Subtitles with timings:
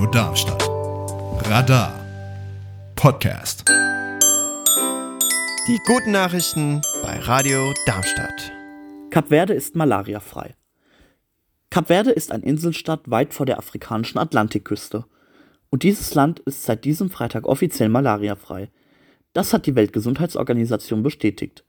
[0.00, 0.66] Radio Darmstadt.
[1.50, 1.92] Radar
[2.96, 3.68] Podcast.
[5.68, 8.50] Die guten Nachrichten bei Radio Darmstadt.
[9.10, 10.54] Kap Verde ist malariafrei.
[11.68, 15.04] Kap Verde ist eine Inselstadt weit vor der afrikanischen Atlantikküste.
[15.68, 18.70] Und dieses Land ist seit diesem Freitag offiziell malariafrei.
[19.34, 21.66] Das hat die Weltgesundheitsorganisation bestätigt.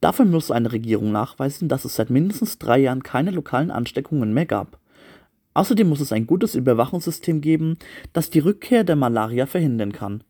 [0.00, 4.46] Dafür muss eine Regierung nachweisen, dass es seit mindestens drei Jahren keine lokalen Ansteckungen mehr
[4.46, 4.77] gab.
[5.58, 7.78] Außerdem muss es ein gutes Überwachungssystem geben,
[8.12, 10.22] das die Rückkehr der Malaria verhindern kann.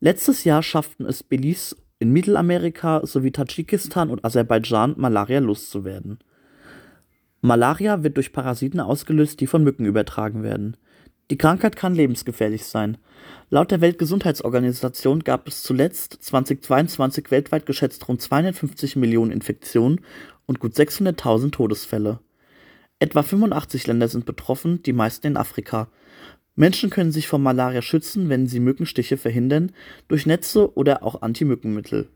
[0.00, 6.18] Letztes Jahr schafften es Belize in Mittelamerika sowie Tadschikistan und Aserbaidschan Malaria loszuwerden.
[7.42, 10.78] Malaria wird durch Parasiten ausgelöst, die von Mücken übertragen werden.
[11.30, 12.96] Die Krankheit kann lebensgefährlich sein.
[13.50, 20.00] Laut der Weltgesundheitsorganisation gab es zuletzt 2022 weltweit geschätzt rund 250 Millionen Infektionen
[20.46, 22.20] und gut 600.000 Todesfälle.
[22.98, 25.88] Etwa 85 Länder sind betroffen, die meisten in Afrika.
[26.54, 29.72] Menschen können sich vor Malaria schützen, wenn sie Mückenstiche verhindern,
[30.08, 32.08] durch Netze oder auch Anti-Mückenmittel.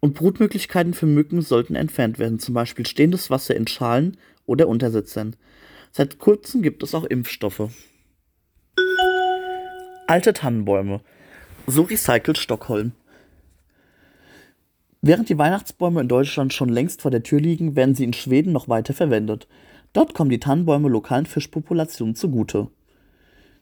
[0.00, 4.16] Und Brutmöglichkeiten für Mücken sollten entfernt werden, zum Beispiel stehendes Wasser in Schalen
[4.46, 5.36] oder Untersitzern.
[5.92, 7.70] Seit kurzem gibt es auch Impfstoffe.
[10.06, 11.02] Alte Tannenbäume.
[11.66, 12.92] So recycelt Stockholm.
[15.02, 18.52] Während die Weihnachtsbäume in Deutschland schon längst vor der Tür liegen, werden sie in Schweden
[18.52, 19.46] noch weiter verwendet.
[19.92, 22.68] Dort kommen die Tannenbäume lokalen Fischpopulationen zugute.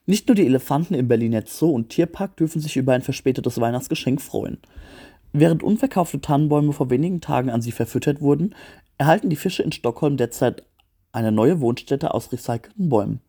[0.07, 4.21] Nicht nur die Elefanten im Berliner Zoo und Tierpark dürfen sich über ein verspätetes Weihnachtsgeschenk
[4.21, 4.59] freuen.
[5.33, 8.55] Während unverkaufte Tannenbäume vor wenigen Tagen an sie verfüttert wurden,
[8.97, 10.65] erhalten die Fische in Stockholm derzeit
[11.13, 13.21] eine neue Wohnstätte aus recycelten Bäumen.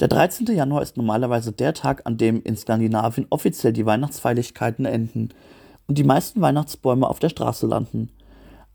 [0.00, 0.46] Der 13.
[0.46, 5.28] Januar ist normalerweise der Tag, an dem in Skandinavien offiziell die Weihnachtsfeierlichkeiten enden
[5.86, 8.10] und die meisten Weihnachtsbäume auf der Straße landen.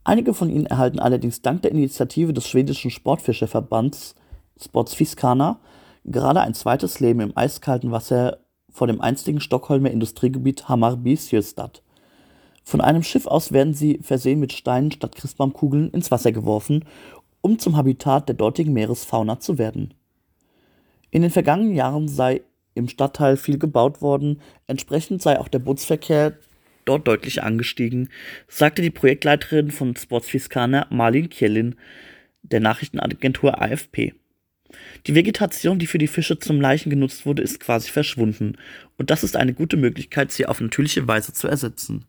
[0.08, 4.14] Einige von ihnen erhalten allerdings dank der Initiative des schwedischen Sportfischerverbands
[4.62, 5.60] Sportsfiskana
[6.06, 8.38] gerade ein zweites Leben im eiskalten Wasser
[8.70, 11.82] vor dem einstigen Stockholmer Industriegebiet Hammarby Sjöstad.
[12.64, 16.86] Von einem Schiff aus werden sie, versehen mit Steinen statt Christbaumkugeln, ins Wasser geworfen,
[17.42, 19.96] um zum Habitat der dortigen Meeresfauna zu werden.
[21.10, 22.42] In den vergangenen Jahren sei
[22.76, 26.34] im Stadtteil viel gebaut worden, entsprechend sei auch der Bootsverkehr
[26.86, 28.10] dort deutlich angestiegen,
[28.48, 31.76] sagte die Projektleiterin von Sportsfiskaner Marlin Kjellin
[32.44, 34.14] der Nachrichtenagentur AFP.
[35.08, 38.58] Die Vegetation, die für die Fische zum Leichen genutzt wurde, ist quasi verschwunden,
[38.98, 42.06] und das ist eine gute Möglichkeit, sie auf natürliche Weise zu ersetzen.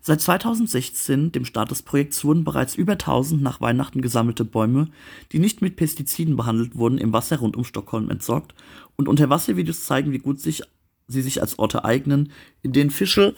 [0.00, 4.88] Seit 2016, dem Start des Projekts, wurden bereits über 1000 nach Weihnachten gesammelte Bäume,
[5.32, 8.54] die nicht mit Pestiziden behandelt wurden, im Wasser rund um Stockholm entsorgt
[8.96, 10.62] und Unterwasservideos zeigen, wie gut sich,
[11.08, 13.34] sie sich als Orte eignen, in denen Fische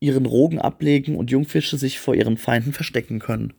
[0.00, 3.52] ihren Rogen ablegen und Jungfische sich vor ihren Feinden verstecken können.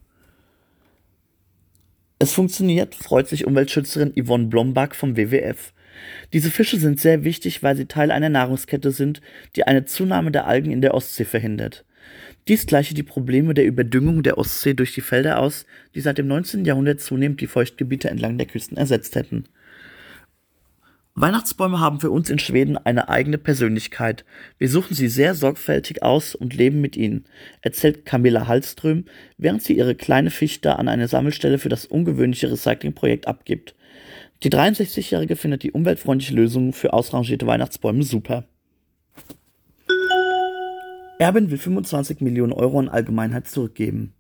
[2.20, 5.74] Es funktioniert, freut sich Umweltschützerin Yvonne Blombach vom WWF.
[6.34, 9.22] Diese Fische sind sehr wichtig, weil sie Teil einer Nahrungskette sind,
[9.56, 11.86] die eine Zunahme der Algen in der Ostsee verhindert.
[12.48, 16.28] Dies gleiche die Probleme der Überdüngung der Ostsee durch die Felder aus, die seit dem
[16.28, 16.66] 19.
[16.66, 19.46] Jahrhundert zunehmend die Feuchtgebiete entlang der Küsten ersetzt hätten.
[21.22, 24.24] Weihnachtsbäume haben für uns in Schweden eine eigene Persönlichkeit.
[24.58, 27.26] Wir suchen sie sehr sorgfältig aus und leben mit ihnen,
[27.62, 29.04] erzählt Camilla Hallström,
[29.38, 33.76] während sie ihre kleine Fichte an eine Sammelstelle für das ungewöhnliche Recyclingprojekt abgibt.
[34.44, 38.46] Die 63-Jährige findet die umweltfreundliche Lösung für ausrangierte Weihnachtsbäume super.
[41.18, 44.14] Erbin will 25 Millionen Euro an Allgemeinheit zurückgeben.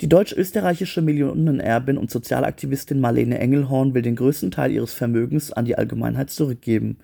[0.00, 5.78] Die deutsch-österreichische Millionenerbin und Sozialaktivistin Marlene Engelhorn will den größten Teil ihres Vermögens an die
[5.78, 6.98] Allgemeinheit zurückgeben.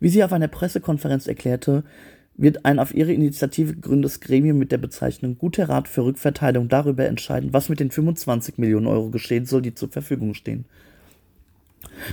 [0.00, 1.84] Wie sie auf einer Pressekonferenz erklärte,
[2.36, 7.06] wird ein auf ihre Initiative gegründetes Gremium mit der Bezeichnung Guter Rat für Rückverteilung darüber
[7.06, 10.64] entscheiden, was mit den 25 Millionen Euro geschehen soll, die zur Verfügung stehen.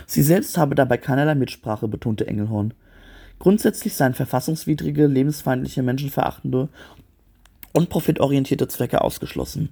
[0.05, 2.73] Sie selbst habe dabei keinerlei Mitsprache, betonte Engelhorn.
[3.39, 6.67] Grundsätzlich seien verfassungswidrige, lebensfeindliche, menschenverachtende
[7.73, 9.69] und profitorientierte Zwecke ausgeschlossen.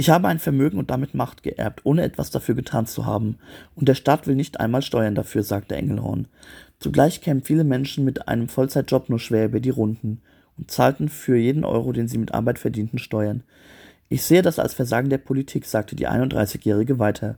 [0.00, 3.36] Ich habe ein Vermögen und damit Macht geerbt, ohne etwas dafür getan zu haben,
[3.74, 6.26] und der Staat will nicht einmal Steuern dafür, sagte Engelhorn.
[6.78, 10.22] Zugleich kämen viele Menschen mit einem Vollzeitjob nur schwer über die Runden
[10.56, 13.42] und zahlten für jeden Euro, den sie mit Arbeit verdienten, Steuern.
[14.08, 17.36] Ich sehe das als Versagen der Politik, sagte die 31-Jährige weiter.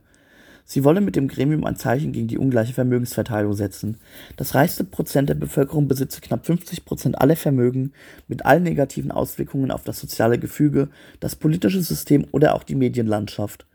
[0.65, 3.97] Sie wolle mit dem Gremium ein Zeichen gegen die ungleiche Vermögensverteilung setzen.
[4.37, 7.91] Das reichste Prozent der Bevölkerung besitze knapp 50 Prozent aller Vermögen
[8.27, 10.89] mit allen negativen Auswirkungen auf das soziale Gefüge,
[11.19, 13.65] das politische System oder auch die Medienlandschaft.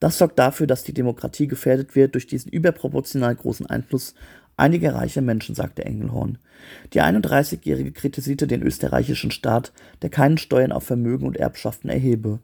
[0.00, 4.14] Das sorgt dafür, dass die Demokratie gefährdet wird durch diesen überproportional großen Einfluss
[4.56, 6.38] einiger reicher Menschen, sagte Engelhorn.
[6.92, 12.40] Die 31-Jährige kritisierte den österreichischen Staat, der keinen Steuern auf Vermögen und Erbschaften erhebe.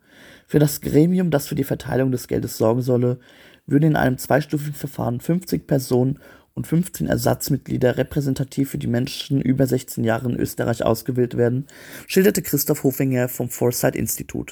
[0.47, 3.19] Für das Gremium, das für die Verteilung des Geldes sorgen solle,
[3.67, 6.19] würden in einem zweistufigen Verfahren 50 Personen
[6.55, 11.67] und 15 Ersatzmitglieder repräsentativ für die Menschen über 16 Jahre in Österreich ausgewählt werden,
[12.07, 14.51] schilderte Christoph Hofinger vom Foresight Institut.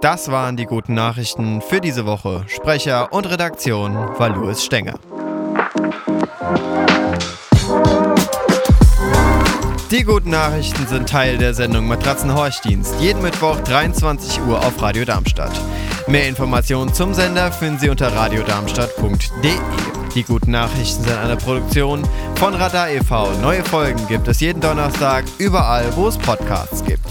[0.00, 2.44] Das waren die guten Nachrichten für diese Woche.
[2.46, 4.98] Sprecher und Redaktion war Louis Stenger.
[9.90, 15.58] Die guten Nachrichten sind Teil der Sendung Matratzenhorchdienst, jeden Mittwoch 23 Uhr auf Radio Darmstadt.
[16.08, 19.52] Mehr Informationen zum Sender finden Sie unter radiodarmstadt.de.
[20.14, 22.02] Die guten Nachrichten sind eine Produktion
[22.36, 23.30] von Radar e.V.
[23.42, 27.06] Neue Folgen gibt es jeden Donnerstag überall, wo es Podcasts gibt.